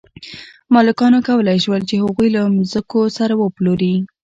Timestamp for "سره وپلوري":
3.17-3.95